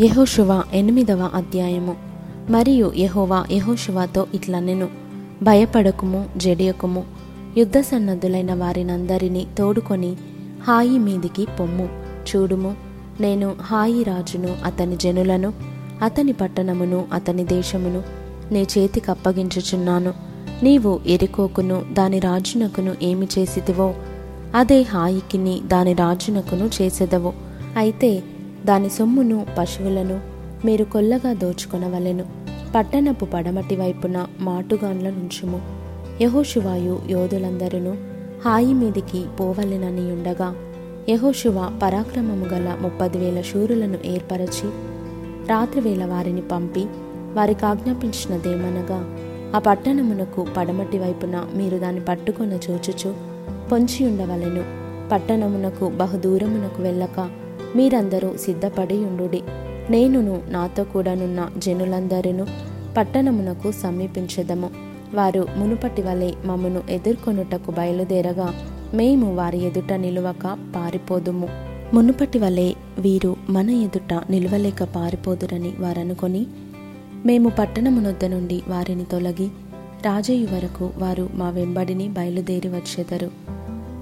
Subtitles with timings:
[0.00, 1.96] యహోశువ ఎనిమిదవ అధ్యాయము.
[2.50, 4.88] మరియు యెహోవా ఇట్లా ఇట్లనెను
[5.42, 7.04] భయపడకుము జడియకుము
[7.56, 10.16] యుద్ధ సన్నద్ధులైన వారినందరినీ తోడుకొని
[10.62, 11.88] హాయి మీదికి పొమ్ము.
[12.30, 12.76] చూడుము
[13.20, 15.52] నేను హాయి రాజును అతని జనులను
[16.02, 18.02] అతని పట్టణమును అతని దేశమును
[18.52, 20.14] నీ చేతికి అప్పగించుచున్నాను.
[20.62, 23.94] నీవు ఎరుకోకును దాని రాజునకును ఏమి చేసిదివో
[24.54, 27.32] అదే హాయికిని దాని రాజునకును చేసెదవు.
[27.76, 28.22] అయితే
[28.68, 30.20] దాని సొమ్మును పశువులను
[30.64, 32.24] మీరు కొల్లగా దోచుకొనవలెను.
[32.74, 35.60] పట్టణపు పడమటి వైపున మాటుగాన్ల నుంచుము.
[36.20, 37.94] యహోషువాయు యోధులందరూ
[38.44, 40.54] హాయి మీదికి పోవలెనని ఉండగా
[41.08, 44.70] యహోషువ పరాక్రమము గల ముప్పది వేల శూరులను ఏర్పరచి
[45.48, 46.86] రాత్రివేళ వారిని పంపి
[47.34, 49.16] వారికి ఆజ్ఞాపించినదేమనగా
[49.56, 53.14] ఆ పట్టణమునకు పడమటి వైపున మీరు దాన్ని పట్టుకొన చూచుచు
[53.72, 54.64] పొంచి ఉండవలెను
[55.10, 59.42] పట్టణమునకు బహుదూరమునకు వెళ్ళక మీరందరూ సిద్ధపడి ఉండుడి.
[59.90, 62.46] నేనును నాతో కూడానున్న జనులందరిను
[62.96, 64.70] పట్టణమునకు సమీపించదము.
[65.14, 68.54] వారు మునుపటి వలె మమ్మను ఎదుర్కొనుటకు బయలుదేరగా
[68.94, 71.48] మేము వారి ఎదుట నిలువక పారిపోదుము.
[71.94, 76.46] మునుపటి వలె వీరు మన ఎదుట నిలువలేక పారిపోదురని వారనుకొని
[77.26, 79.48] మేము పట్టణమునొద్ద నుండి వారిని తొలగి
[80.06, 83.30] రాజయ్య వరకు వారు మా వెంబడిని బయలుదేరి వచ్చేదరు.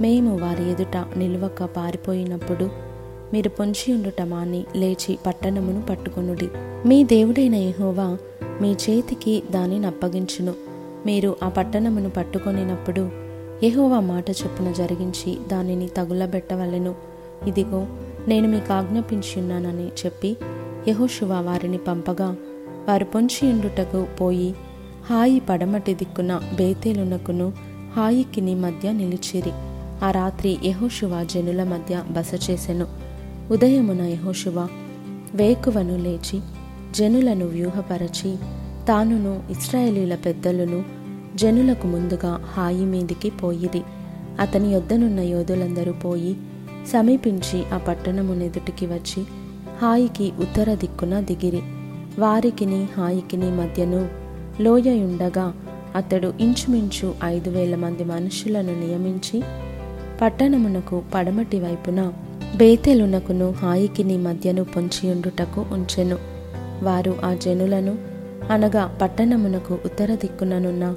[0.00, 2.91] మేము వారి ఎదుట నిలువక పారిపోయినప్పుడు
[3.32, 6.48] మీరు పొంచి ఉండుట మాని లేచి పట్టణమును పట్టుకొనుడి.
[6.86, 8.18] మీ దేవుడైన యహోవా
[8.60, 10.54] మీ చేతికి దానిని అప్పగించును.
[11.06, 13.10] మీరు ఆ పట్టణమును పట్టుకొనినప్పుడు
[13.64, 16.94] యహోవా మాట చొప్పున జరిగించి దానిని తగులబెట్టవలెను.
[17.46, 17.86] ఇదిగో
[18.28, 20.36] నేను మీకు ఆజ్ఞాపించున్నానని చెప్పి
[20.88, 22.36] యెహోషువ వారిని పంపగా
[22.88, 24.54] వారు పొంచి ఉండుటకు పోయి
[25.10, 27.52] హాయి పడమటి దిక్కున బేతేలునకును
[27.96, 29.52] హాయికిని మధ్య నిలిచిరి.
[30.04, 33.01] ఆ రాత్రి యెహోషువ జనుల మధ్య బస చేసెను
[33.50, 34.68] ఉదయమున యహోశివ
[35.34, 36.40] వేకువను లేచి
[36.94, 38.36] జనులను వ్యూహపరచి
[38.88, 40.84] తానును ఇస్రాయేలీల పెద్దలను
[41.36, 43.82] జనులకు ముందుగా హాయి మీదికి పోయిరి
[44.40, 46.36] అతని యొద్దనున్న యోధులందరూ పోయి
[46.92, 49.24] సమీపించి ఆ పట్టణమునెదుటికి వచ్చి
[49.82, 51.62] హాయికి ఉత్తర దిక్కున దిగిరి.
[52.18, 54.08] వారికిని హాయికిని మధ్యను
[54.60, 55.52] లోయయుండగా
[55.96, 59.42] అతడు ఇంచుమించు ఐదు వేల మంది మనుషులను నియమించి
[60.22, 62.12] పట్టణమునకు పడమటి వైపున
[62.56, 66.18] బేతెలునకును హాయికిని మధ్యను పొంచియుండుటకు ఉంచెను.
[66.82, 67.98] వారు ఆ జనులను
[68.50, 70.94] అనగా పట్టణమునకు ఉత్తర దిక్కుననున్న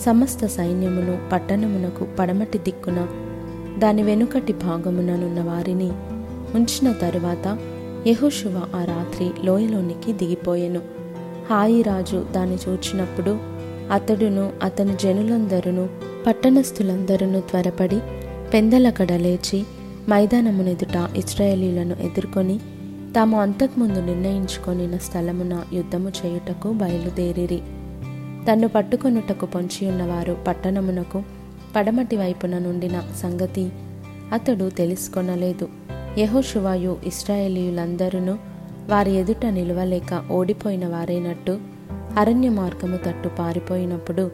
[0.00, 3.06] సమస్త సైన్యమును పట్టణమునకు పడమటి దిక్కున
[3.78, 5.90] దాని వెనుకటి భాగముననున్న వారిని
[6.56, 7.58] ఉంచిన తరువాత
[8.06, 10.80] యెహోషువ ఆ రాత్రి లోయలోనికి దిగిపోయెను.
[11.50, 13.38] హాయి రాజు దాన్ని చూచినప్పుడు
[13.92, 15.88] అతడును అతని జనులందరూ
[16.26, 17.98] పట్టణస్థులందరూ త్వరపడి
[18.54, 19.64] పెందలకడ లేచి
[20.10, 22.58] మైదానమునెదుట ఇస్రాయేలీలను ఎదుర్కొని
[23.16, 27.62] తాము అంతకుముందు నిర్ణయించుకొనిన స్థలమున యుద్ధము చేయుటకు బయలుదేరిరి.
[28.48, 31.22] తన్ను పట్టుకొనుటకు పొంచియున్నవారు పట్టణమునకు
[31.76, 33.70] పడమటి వైపున నుండిన సంగతి
[34.32, 35.68] అతడు తెలుసుకొనలేదు.
[36.18, 38.36] యహోషువాయు ఇస్రాయేలీయులందరూ
[38.88, 41.58] వారి ఎదుట నిలవలేక ఓడిపోయిన వారైనట్టు
[42.18, 44.30] అరణ్య మార్గము తట్టు పారిపోయినప్పుడు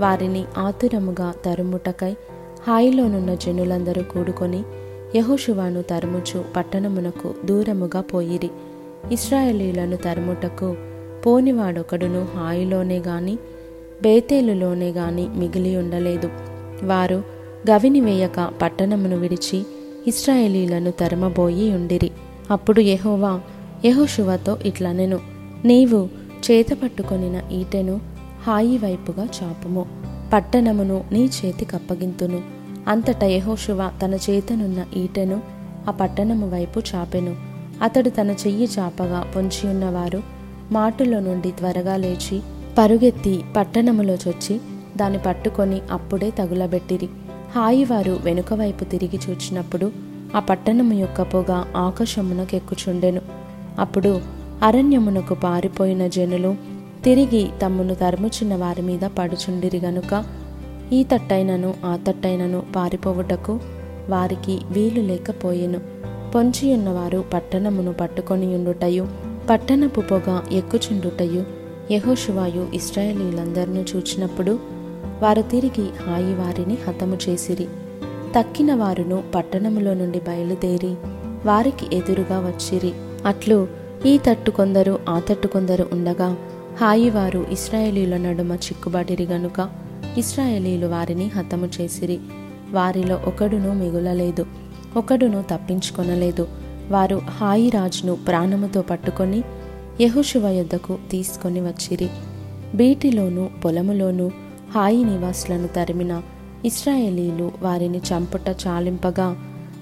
[0.00, 2.12] వారిని ఆతురముగా తరుముటకై
[2.68, 4.62] హాయిలోనున్న జనులందరూ కూడుకొని
[5.16, 8.50] యహోషువాను తరుముచు పట్టణమునకు దూరముగా పోయిరి.
[9.12, 10.76] ఇస్రాయేలీలను తరుముటకు
[11.26, 13.38] పోనివాడొకడును హాయిలోనే గాని
[14.02, 16.30] బేతేలులోనే గాని మిగిలి ఉండలేదు.
[16.84, 17.22] వారు
[17.70, 19.66] గవిని వేయక పట్టణమును విడిచి
[20.06, 22.10] ఇస్రాయేలీలను తరమబోయి ఉండిరి.
[22.50, 23.40] అప్పుడు యహోవా
[23.84, 25.20] యహోశువతో ఇట్లనెను
[25.64, 26.08] నీవు
[26.50, 28.00] చేతపట్టుకొనిన ఈటెను
[28.46, 29.86] హాయి వైపుగా చాపుము.
[30.32, 32.53] పట్టణమును నీ చేతికప్పగింతును
[32.88, 35.42] అంతట యహోశివ తన చేతనున్న ఈటెను
[35.88, 37.36] ఆ పట్టణము వైపు చాపెను.
[37.82, 40.22] అతడు తన చెయ్యి చాపగా పొంచియున్నవారు
[40.72, 42.40] మాటులో నుండి త్వరగా లేచి
[42.78, 44.60] పరుగెత్తి పట్టణములో చొచ్చి
[44.96, 47.08] దాన్ని పట్టుకొని అప్పుడే తగులబెట్టిరి.
[47.54, 49.92] హాయివారు వెనుక వైపు తిరిగి చూచినప్పుడు
[50.36, 53.20] ఆ పట్టణము యొక్క పొగ ఆకాశమునకెక్కుచుండెను.
[53.78, 54.20] అప్పుడు
[54.62, 56.54] అరణ్యమునకు పారిపోయిన జనులు
[57.04, 60.24] తిరిగి తమ్మును తరుముచున్న వారి మీద పడుచుండిరి గనుక
[60.92, 63.60] ఈ తట్టైనను ఆ తట్టైనను పారిపోవుటకు
[64.08, 65.80] వారికి వీలు లేకపోయెను.
[66.34, 69.08] పొంచియున్నవారు పట్టణమును పట్టుకొని ఉండుటయు
[69.50, 71.44] పట్టణపు పొగ ఎక్కుచుండుటయు
[71.92, 74.58] యహోషువాయు ఇస్రాయేలీలందరినూ చూచినప్పుడు
[75.22, 77.66] వారు తిరిగి హాయి వారిని హతము చేసిరి.
[78.38, 80.94] తక్కిన వారును పట్టణములో నుండి బయలుదేరి
[81.46, 82.92] వారికి ఎదురుగా వచ్చిరి.
[83.26, 83.68] అట్లు
[84.06, 86.36] ఈ తట్టు కొందరు ఆ తట్టు కొందరు ఉండగా
[86.80, 89.83] హాయివారు ఇస్రాయేలీల నడుమ చిక్కుబడిరి గనుక
[90.18, 92.18] ఇస్రాయేలీలు వారిని హతము చేసిరి.
[92.72, 94.46] వారిలో ఒకడును మిగులలేదు
[94.96, 96.48] ఒకడును తప్పించుకొనలేదు.
[96.90, 99.42] వారు హాయి రాజును ప్రాణముతో పట్టుకొని
[100.00, 102.08] యహుశివ యొద్దకు తీసుకొని వచ్చిరి.
[102.74, 104.30] బీటిలోనూ పొలములోనూ
[104.74, 106.22] హాయి నివాసులను తరిమిన
[106.64, 109.36] ఇస్రాయేలీలు వారిని చంపుట చాలింపగా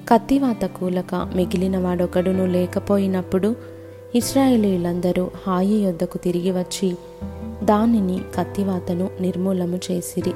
[0.08, 3.56] కత్తివాత కూలక మిగిలిన వాడొకడును లేకపోయినప్పుడు
[4.14, 6.96] ఇస్రాయేలీలందరూ హాయి యొద్దకు తిరిగి వచ్చి
[7.62, 10.32] దానిని కత్తివాతను నిర్మూలము చేసిరి.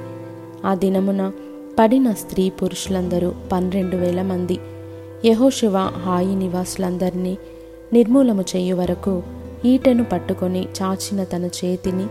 [0.64, 1.32] ఆ దినమున
[1.78, 4.58] పడిన స్త్రీ పురుషులందరూ పన్నెండు వేల మంది.
[5.24, 7.38] యహోశివ హాయి నివాసులందరినీ
[7.92, 9.22] నిర్మూలము చేయు వరకు
[9.64, 12.06] ఈటెను పట్టుకొని చాచిన తన చేతిని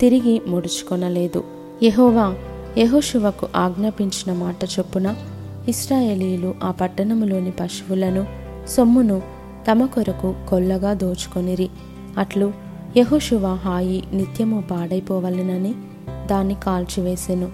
[0.00, 1.44] తిరిగి ముడుచుకొనలేదు.
[1.82, 2.34] యహోవా
[2.78, 5.16] యహోశివకు ఆజ్ఞాపించిన మాట చొప్పున
[5.68, 8.26] ఇస్రాయేలీలు ఆ పట్టణములోని పశువులను
[8.68, 9.22] సొమ్మును
[9.70, 11.68] తమ కొరకు కొల్లగా దోచుకొనిరి.
[12.18, 12.67] అట్లు
[12.98, 15.74] యహోశువ హాయి నిత్యము పాడైపోవలెనని
[16.26, 17.48] దాన్ని కాల్చివేసెను.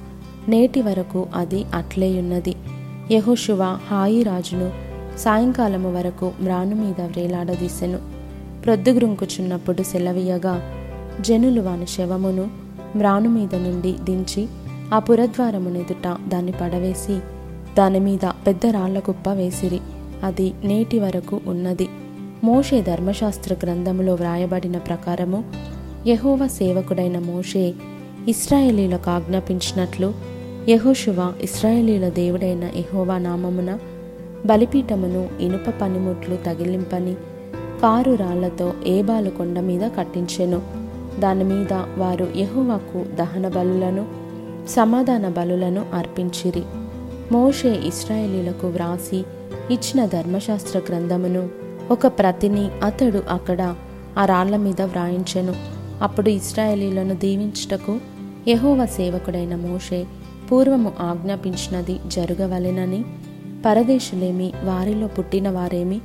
[0.48, 2.54] నేటి వరకు అది అట్లేయున్నది.
[3.10, 4.70] యహోశువ హాయి రాజును
[5.18, 7.98] సాయంకాలము వరకు మ్రాను మీద వ్రేలాడదీసెను
[8.64, 10.62] ప్రొద్దుగురుంకుచున్నప్పుడు సెలవీయగా
[11.20, 12.50] జనులు వాని శవమును
[12.96, 14.48] మ్రాను మీద నుండి దించి
[14.94, 17.18] ఆ పురద్వారమునెదుట దాన్ని పడవేసి
[17.78, 19.80] దాని మీద పెద్ద రాళ్ళ కుప్ప వేసిరి.
[20.22, 21.88] అది నేటి వరకు ఉన్నది.
[22.44, 25.44] మోషే ధర్మశాస్త్ర గ్రంథములో వ్రాయబడిన ప్రకారము
[26.06, 27.74] యహోవ సేవకుడైన మోషే
[28.28, 30.14] ఇస్రాయేలీలకు ఆజ్ఞాపించినట్లు
[30.68, 33.78] యహోశువ ఇస్రాయేలీల దేవుడైన యహోవా నామమున
[34.46, 37.14] బలిపీఠమును ఇనుప పనిముట్లు తగిలింపని
[37.82, 40.62] కారు రాళ్ళతో ఏబాలు కొండ మీద కట్టించెను.
[41.20, 44.06] దాని మీద వారు యహోవాకు దహన బలులను
[44.68, 46.62] సమాధాన బలులను అర్పించిరి.
[47.32, 49.24] మోషే ఇస్రాయేలీలకు వ్రాసి
[49.70, 53.74] ఇచ్చిన ధర్మశాస్త్ర గ్రంథమును ఒక ప్రతిని అతడు అక్కడ
[54.18, 55.54] ఆ రాళ్ళ మీద వ్రాయించెను.
[56.02, 58.00] అప్పుడు ఇస్రాయేలీలను దీవించుటకు
[58.48, 60.06] యహోవ సేవకుడైన మోషే
[60.52, 63.04] పూర్వము ఆజ్ఞాపించినది జరగవలెనని
[63.66, 66.00] పరదేశులేమి వారిలో పుట్టిన వారేమి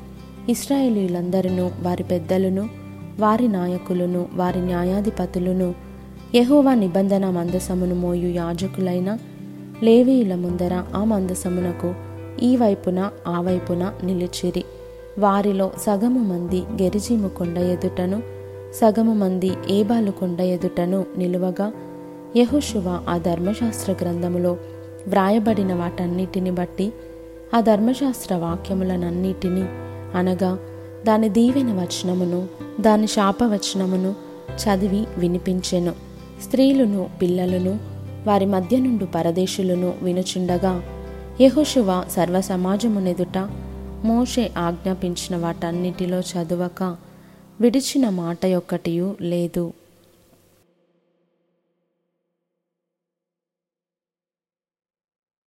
[0.50, 2.70] ఇస్రాయేలీలందరినూ వారి పెద్దలను
[3.20, 5.76] వారి నాయకులను వారి న్యాయాధిపతులను
[6.36, 9.18] యహోవా నిబంధన మందసమును మోయు యాజకులైన
[9.84, 11.96] లేవీయుల ముందర ఆ మందసమునకు
[12.44, 14.64] ఈ వైపున ఆ వైపున నిలిచిరి.
[15.20, 18.22] వారిలో సగము మంది గెరిజీము కొండ ఎదుటను
[18.76, 21.72] సగము మంది ఏబాలు కొండ ఎదుటను నిలువగా
[22.38, 24.58] యహుశువ ఆ ధర్మశాస్త్ర గ్రంథములో
[25.08, 26.94] వ్రాయబడిన వాటన్నిటిని బట్టి
[27.54, 29.62] ఆ ధర్మశాస్త్ర వాక్యములనన్నిటినీ
[30.18, 30.60] అనగా
[31.08, 32.48] దాని దీవెన వచనమును
[32.82, 34.16] దాని శాపవచనమును
[34.50, 35.92] చదివి వినిపించెను.
[36.44, 37.80] స్త్రీలను పిల్లలను
[38.28, 40.84] వారి మధ్య నుండి పరదేశులను వినుచుండగా
[41.42, 43.50] యహోశువ సర్వసమాజమునెదుట
[44.06, 46.84] మోషే ఆజ్ఞాపించిన వాటన్నిటిలో చదువక
[47.62, 49.74] విడిచిన మాట యొక్కటియు లేదు.